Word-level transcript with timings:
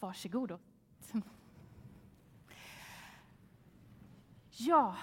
Varsågod. 0.00 0.58
Ja, 4.50 4.96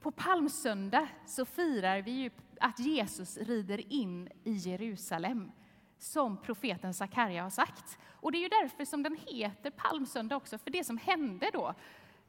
på 0.00 0.10
palmsöndag 0.10 1.08
så 1.26 1.44
firar 1.44 2.02
vi 2.02 2.10
ju 2.10 2.30
att 2.60 2.78
Jesus 2.78 3.36
rider 3.36 3.92
in 3.92 4.28
i 4.44 4.52
Jerusalem, 4.52 5.52
som 5.98 6.36
profeten 6.36 6.94
Sakarja 6.94 7.42
har 7.42 7.50
sagt. 7.50 7.98
Och 8.10 8.32
det 8.32 8.38
är 8.38 8.42
ju 8.42 8.48
därför 8.48 8.84
som 8.84 9.02
den 9.02 9.16
heter 9.26 9.70
palmsöndag 9.70 10.36
också, 10.36 10.58
för 10.58 10.70
det 10.70 10.84
som 10.84 10.98
hände 10.98 11.50
då. 11.52 11.74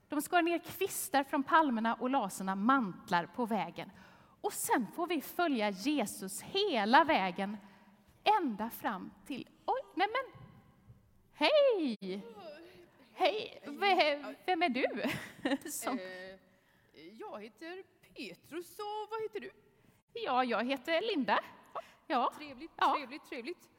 De 0.09 0.21
skar 0.21 0.41
ner 0.41 0.59
kvistar 0.59 1.23
från 1.23 1.43
palmerna 1.43 1.93
och 1.93 2.09
la 2.09 2.29
sina 2.29 2.55
mantlar 2.55 3.25
på 3.25 3.45
vägen. 3.45 3.91
Och 4.41 4.53
sen 4.53 4.87
får 4.95 5.07
vi 5.07 5.21
följa 5.21 5.69
Jesus 5.69 6.41
hela 6.41 7.03
vägen 7.03 7.57
ända 8.41 8.69
fram 8.69 9.11
till... 9.25 9.47
Oj, 9.65 9.81
nej 9.95 10.07
men! 10.07 10.40
Hej! 11.41 12.21
Hej! 13.13 13.61
Ve- 13.65 14.35
Vem 14.45 14.61
är 14.63 14.69
du? 14.69 14.85
Som, 15.71 15.99
Eh, 15.99 16.35
jag 17.19 17.41
heter 17.43 17.83
Petrus 18.15 18.79
och 18.79 19.09
vad 19.11 19.21
heter 19.21 19.39
du? 19.39 19.51
ja, 20.13 20.43
jag 20.43 20.65
heter 20.65 21.01
Linda. 21.01 21.39
Ja, 22.07 22.33
Trevligt, 22.37 22.71
Ja. 22.77 22.93
trevligt, 22.97 23.25
trevligt. 23.29 23.69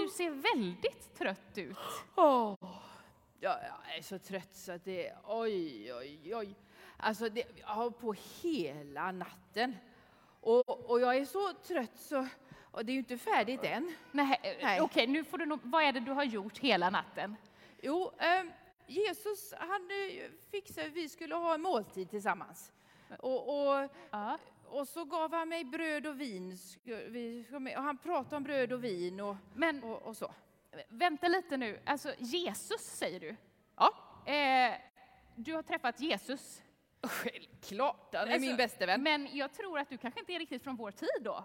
du 0.00 0.08
ser 0.08 0.30
väldigt 0.54 1.14
trött 1.18 1.58
ut. 1.58 1.76
Ja, 2.16 2.56
jag 3.40 3.58
är 3.98 4.02
så 4.02 4.18
trött 4.18 4.54
så 4.54 4.72
att 4.72 4.84
det... 4.84 5.12
Oj, 5.24 5.94
oj, 5.94 6.34
oj. 6.36 6.54
Alltså, 6.96 7.28
det, 7.28 7.44
jag 7.60 7.66
har 7.66 7.90
på 7.90 8.14
hela 8.42 9.12
natten. 9.12 9.76
Och, 10.40 10.90
och 10.90 11.00
jag 11.00 11.16
är 11.16 11.24
så 11.24 11.52
trött 11.52 11.96
så... 11.96 12.26
Och 12.74 12.84
det 12.84 12.92
är 12.92 12.94
ju 12.94 12.98
inte 12.98 13.18
färdigt 13.18 13.60
än. 13.64 13.92
Nej, 14.12 14.58
Nej. 14.62 14.80
Okej, 14.80 15.06
nu 15.06 15.24
får 15.24 15.38
du 15.38 15.46
nog, 15.46 15.60
vad 15.62 15.82
är 15.84 15.92
det 15.92 16.00
du 16.00 16.10
har 16.12 16.24
gjort 16.24 16.58
hela 16.58 16.90
natten? 16.90 17.36
Jo, 17.82 18.10
ehm, 18.18 18.52
Jesus 18.86 19.54
han 19.58 19.88
eh, 19.90 20.30
fixade, 20.50 20.88
vi 20.88 21.08
skulle 21.08 21.34
ha 21.34 21.54
en 21.54 21.62
måltid 21.62 22.10
tillsammans. 22.10 22.72
Och, 23.18 23.48
och, 23.68 23.90
Ja. 24.10 24.38
och 24.68 24.88
så 24.88 25.04
gav 25.04 25.32
han 25.32 25.48
mig 25.48 25.64
bröd 25.64 26.06
och 26.06 26.20
vin. 26.20 26.58
Och 27.76 27.82
han 27.82 27.98
pratade 27.98 28.36
om 28.36 28.42
bröd 28.42 28.72
och 28.72 28.84
vin 28.84 29.20
och, 29.20 29.36
Men 29.54 29.82
och, 29.84 30.02
och 30.02 30.16
så. 30.16 30.34
vänta 30.88 31.28
lite 31.28 31.56
nu, 31.56 31.80
alltså 31.86 32.14
Jesus 32.18 32.80
säger 32.80 33.20
du? 33.20 33.36
Ja, 33.76 33.94
Eh, 34.26 34.74
du 35.36 35.54
har 35.54 35.62
träffat 35.62 36.00
Jesus. 36.00 36.62
självklart. 37.02 38.14
Han 38.14 38.28
är 38.28 38.32
Alltså, 38.32 38.46
min 38.48 38.56
bäste 38.56 38.86
vän. 38.86 39.02
Men 39.02 39.28
jag 39.32 39.52
tror 39.52 39.78
att 39.78 39.88
du 39.88 39.98
kanske 39.98 40.20
inte 40.20 40.32
är 40.32 40.38
riktigt 40.38 40.62
från 40.64 40.76
vår 40.76 40.90
tid 40.90 41.08
då? 41.20 41.44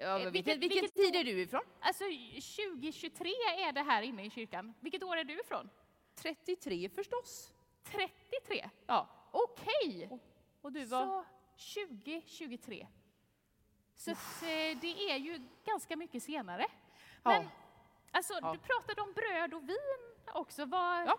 Ja, 0.00 0.14
vilken, 0.18 0.32
vilket- 0.32 0.58
vilken 0.58 0.80
vilket 0.80 0.94
tid 0.94 1.16
är 1.16 1.24
du 1.24 1.40
ifrån? 1.40 1.62
Alltså 1.80 2.04
2023 2.04 3.28
är 3.68 3.72
det 3.72 3.82
här 3.82 4.02
inne 4.02 4.24
i 4.24 4.30
kyrkan. 4.30 4.74
Vilket 4.80 5.02
år 5.02 5.16
är 5.16 5.24
du 5.24 5.40
ifrån? 5.40 5.70
33 6.14 6.88
förstås. 6.88 7.52
33? 7.84 8.70
Ja. 8.86 9.08
Okej! 9.32 10.18
Och 10.60 10.72
du 10.72 10.84
var? 10.84 11.06
Så 11.06 11.24
2023. 11.96 12.86
Så 13.94 14.10
eh, 14.10 14.16
det 14.80 15.10
är 15.10 15.16
ju 15.16 15.40
ganska 15.64 15.96
mycket 15.96 16.22
senare. 16.22 16.66
Ja. 17.22 17.30
Men 17.30 17.48
alltså, 18.10 18.34
Ja. 18.42 18.52
du 18.52 18.58
pratade 18.58 19.02
om 19.02 19.12
bröd 19.12 19.54
och 19.54 19.68
vin 19.68 20.14
också. 20.34 20.64
Vad, 20.66 21.08
Ja. 21.08 21.18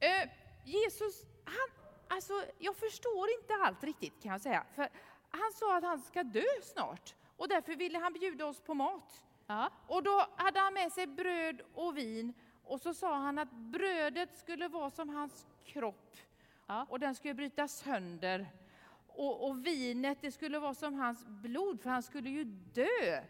Eh, 0.00 0.28
Jesus, 0.64 1.22
han, 1.44 1.68
alltså, 2.08 2.44
jag 2.58 2.76
förstår 2.76 3.30
inte 3.40 3.54
allt 3.54 3.84
riktigt 3.84 4.22
kan 4.22 4.32
jag 4.32 4.40
säga. 4.40 4.66
För 4.74 4.88
han 5.30 5.52
sa 5.52 5.76
att 5.76 5.84
han 5.84 6.00
ska 6.00 6.22
dö 6.22 6.44
snart 6.62 7.14
och 7.36 7.48
därför 7.48 7.74
ville 7.76 7.98
han 7.98 8.12
bjuda 8.12 8.46
oss 8.46 8.60
på 8.60 8.74
mat. 8.74 9.22
Ja. 9.46 9.70
Och 9.86 10.02
då 10.02 10.26
hade 10.36 10.60
han 10.60 10.74
med 10.74 10.92
sig 10.92 11.06
bröd 11.06 11.60
och 11.74 11.96
vin 11.98 12.34
och 12.64 12.80
så 12.80 12.94
sa 12.94 13.14
han 13.16 13.38
att 13.38 13.50
brödet 13.52 14.38
skulle 14.38 14.68
vara 14.68 14.90
som 14.90 15.08
hans 15.08 15.46
kropp 15.64 16.16
Ja. 16.66 16.86
och 16.90 17.00
den 17.00 17.14
skulle 17.14 17.34
brytas 17.34 17.72
sönder. 17.78 18.46
Och, 19.08 19.48
och 19.48 19.66
vinet 19.66 20.18
det 20.20 20.32
skulle 20.32 20.58
vara 20.58 20.74
som 20.74 20.94
hans 20.94 21.24
blod 21.26 21.80
för 21.80 21.90
han 21.90 22.02
skulle 22.02 22.30
ju 22.30 22.44
dö. 22.74 23.22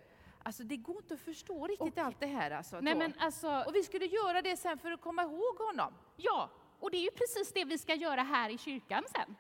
Alltså 0.43 0.63
det 0.65 0.77
går 0.77 0.97
inte 0.97 1.15
att 1.15 1.21
förstå 1.21 1.67
riktigt 1.67 1.89
Okej. 1.93 2.03
allt 2.03 2.21
det 2.21 2.27
här 2.27 2.51
alltså. 2.51 2.81
Nej 2.81 2.93
då. 2.93 2.99
men 2.99 3.15
alltså, 3.19 3.65
Och 3.67 3.75
vi 3.75 3.83
skulle 3.83 4.07
göra 4.07 4.43
det 4.43 4.57
sen 4.57 4.79
för 4.79 4.91
att 4.93 5.01
komma 5.01 5.23
ihåg 5.23 5.57
honom. 5.59 5.95
ja, 6.17 6.51
och 6.81 6.91
det 6.91 6.97
är 6.97 7.03
ju 7.03 7.11
precis 7.11 7.53
det 7.53 7.65
vi 7.65 7.79
ska 7.79 7.95
göra 7.95 8.23
här 8.23 8.51
i 8.51 8.59
kyrkan 8.59 9.05
sen. 9.17 9.37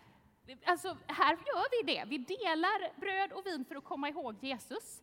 Alltså, 0.64 0.96
här 1.06 1.30
gör 1.30 1.84
vi 1.84 1.92
det. 1.92 2.04
Vi 2.06 2.18
delar 2.18 3.00
bröd 3.00 3.32
och 3.32 3.46
vin 3.46 3.64
för 3.64 3.76
att 3.76 3.84
komma 3.84 4.08
ihåg 4.08 4.36
Jesus. 4.40 5.02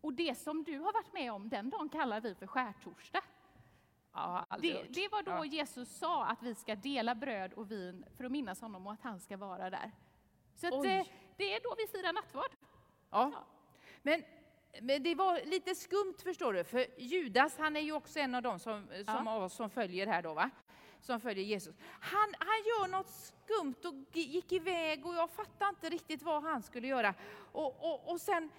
Och 0.00 0.12
det 0.12 0.38
som 0.38 0.64
du 0.64 0.78
har 0.78 0.92
varit 0.92 1.12
med 1.12 1.32
om, 1.32 1.48
den 1.48 1.70
dagen 1.70 1.88
kallar 1.88 2.20
vi 2.20 2.34
för 2.34 2.46
skärtorsdag. 2.46 3.22
Ja, 4.12 4.46
Det, 4.60 4.82
det 4.88 5.08
var 5.08 5.22
då 5.22 5.30
Ja. 5.30 5.44
Jesus 5.44 5.98
sa 5.98 6.24
att 6.24 6.42
vi 6.42 6.54
ska 6.54 6.74
dela 6.74 7.14
bröd 7.14 7.52
och 7.52 7.70
vin 7.70 8.04
för 8.16 8.24
att 8.24 8.32
minnas 8.32 8.60
honom 8.60 8.86
och 8.86 8.92
att 8.92 9.02
han 9.02 9.20
ska 9.20 9.36
vara 9.36 9.70
där. 9.70 9.92
Så 10.54 10.66
att, 10.66 10.72
eh, 10.84 11.06
det 11.36 11.54
är 11.54 11.60
då 11.60 11.74
vi 11.78 11.86
firar 11.86 12.12
nattvard. 12.12 12.50
Ja. 13.10 13.32
Men, 14.02 14.22
men 14.80 15.02
det 15.02 15.14
var 15.14 15.40
lite 15.44 15.74
skumt 15.74 16.14
förstår 16.22 16.52
du, 16.52 16.64
för 16.64 17.00
Judas 17.00 17.58
han 17.58 17.76
är 17.76 17.80
ju 17.80 17.92
också 17.92 18.18
en 18.18 18.34
av 18.34 18.42
dem 18.42 18.58
som, 18.58 18.88
som, 19.04 19.28
av 19.28 19.42
oss 19.42 19.54
som 19.54 19.70
följer 19.70 20.06
här 20.06 20.22
då 20.22 20.34
va? 20.34 20.50
Som 21.04 21.20
följer 21.20 21.44
Jesus. 21.44 21.74
Han, 22.00 22.34
han 22.38 22.64
gör 22.64 22.88
något 22.88 23.10
skumt 23.10 23.84
och 23.84 24.16
gick 24.16 24.52
iväg 24.52 25.06
och 25.06 25.14
jag 25.14 25.30
fattar 25.30 25.68
inte 25.68 25.90
riktigt 25.90 26.22
vad 26.22 26.42
han 26.42 26.62
skulle 26.62 26.86
göra. 26.86 27.14
Och, 27.52 27.84
och, 27.84 28.10
och 28.10 28.20
sen, 28.20 28.50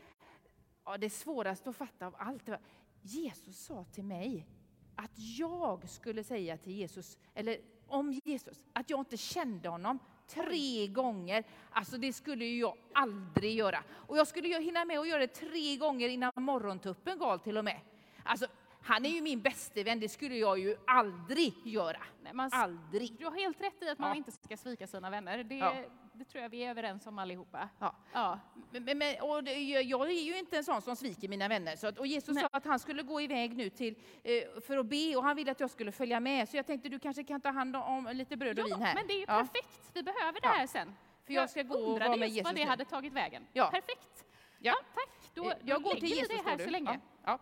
ja 0.86 0.98
det 0.98 1.10
svåraste 1.10 1.70
att 1.70 1.76
fatta 1.76 2.08
av 2.08 2.16
allt 2.18 2.50
var, 2.50 2.60
Jesus 3.02 3.66
sa 3.66 3.84
till 3.84 4.04
mig 4.04 4.48
att 4.96 5.12
jag 5.16 5.90
skulle 5.90 6.24
säga 6.24 6.58
till 6.58 6.74
Jesus, 6.74 7.18
eller 7.34 7.58
om 7.88 8.20
Jesus, 8.24 8.64
att 8.74 8.90
jag 8.90 9.00
inte 9.00 9.18
kände 9.18 9.70
honom 9.70 10.00
tre 10.28 10.88
gånger. 10.88 11.44
Alltså 11.70 11.98
det 11.98 12.14
skulle 12.14 12.46
ju 12.46 12.60
jag 12.60 12.78
aldrig 12.94 13.56
göra. 13.56 13.84
Och 13.92 14.18
jag 14.18 14.28
skulle 14.28 14.60
hinna 14.62 14.86
med 14.86 15.00
att 15.00 15.08
göra 15.08 15.20
det 15.20 15.28
tre 15.28 15.78
gånger 15.78 16.10
innan 16.10 16.32
morgontuppen 16.36 17.20
gal 17.20 17.40
till 17.40 17.58
och 17.58 17.66
med. 17.66 17.80
Alltså, 18.24 18.48
han 18.86 19.06
är 19.06 19.10
ju 19.10 19.22
min 19.22 19.42
bäste 19.42 19.84
vän, 19.84 20.00
det 20.00 20.10
skulle 20.10 20.36
jag 20.36 20.60
ju 20.60 20.76
aldrig 20.88 21.54
göra. 21.68 22.02
Nej, 22.24 22.34
man, 22.34 22.50
Aldrig. 22.54 23.16
du 23.20 23.26
har 23.26 23.32
helt 23.32 23.62
rätt 23.62 23.84
i 23.84 23.90
att 23.90 24.00
man 24.00 24.10
Ja. 24.10 24.16
inte 24.16 24.32
ska 24.32 24.58
svika 24.58 24.88
sina 24.88 25.10
vänner. 25.10 25.44
Det, 25.44 25.56
Ja. 25.58 25.74
det 26.14 26.26
tror 26.26 26.42
jag 26.42 26.50
vi 26.50 26.64
är 26.64 26.70
överens 26.70 27.08
om 27.08 27.20
allihopa. 27.20 27.70
Ja. 27.80 27.96
Ja. 28.14 28.40
Men, 28.72 28.98
men- 28.98 29.22
och 29.22 29.44
det, 29.44 29.54
jag 29.82 30.10
är 30.10 30.22
ju 30.24 30.38
inte 30.40 30.58
en 30.58 30.64
sån 30.64 30.82
som 30.82 30.96
sviker 30.96 31.28
mina 31.28 31.48
vänner. 31.48 31.76
Så 31.76 31.88
att, 31.88 31.98
och 32.00 32.08
Jesus 32.08 32.36
Nej. 32.36 32.42
sa 32.42 32.50
att 32.58 32.66
han 32.66 32.80
skulle 32.80 33.04
gå 33.04 33.22
iväg 33.22 33.58
nu 33.58 33.70
till, 33.70 33.96
eh, 34.24 34.62
för 34.62 34.78
att 34.78 34.86
be 34.86 35.16
och 35.16 35.24
han 35.24 35.36
ville 35.36 35.52
att 35.52 35.60
jag 35.60 35.70
skulle 35.70 35.92
följa 35.92 36.20
med. 36.20 36.50
Så 36.50 36.58
jag 36.58 36.66
tänkte 36.68 36.90
du 36.90 37.00
kanske 37.00 37.24
kan 37.24 37.42
ta 37.42 37.50
hand 37.50 37.76
om 37.76 38.10
lite 38.14 38.38
bröd 38.38 38.60
och 38.60 38.66
vin 38.66 38.82
här. 38.82 38.96
men 38.96 39.08
det 39.08 39.14
är 39.14 39.20
ju 39.20 39.26
perfekt. 39.26 39.92
Vi 39.94 40.04
behöver 40.04 40.42
det 40.42 40.48
här 40.48 40.68
sen. 40.68 40.96
För 41.26 41.34
jag 41.34 41.50
ska 41.50 41.64
gå 41.64 41.78
och 41.78 42.00
vara 42.00 42.16
med 42.16 42.30
Jesus 42.30 42.44
vad 42.44 42.56
det 42.56 42.64
hade 42.64 42.86
tagit 42.86 43.14
vägen. 43.14 43.48
Perfekt. 43.54 44.26
Ja. 44.60 44.74
Tack. 44.96 45.10
Då, 45.34 45.44
Eh, 45.52 45.58
jag 45.64 45.82
då 45.82 45.90
går 45.90 45.96
till 45.96 46.10
Jesus 46.10 46.28
det 46.28 46.50
här 46.50 46.58
så 46.58 46.70
länge. 46.70 47.00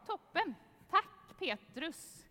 Toppen. 0.08 0.56
Petrus. 1.40 2.24